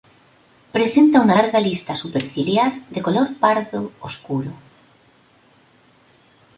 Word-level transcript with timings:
Presenta 0.77 1.21
una 1.25 1.35
larga 1.35 1.59
lista 1.61 1.93
superciliar 1.95 2.71
de 2.89 3.03
color 3.03 3.37
pardo 3.37 3.91
oscuro. 3.99 4.51